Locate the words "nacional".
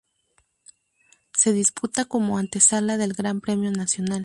3.69-4.19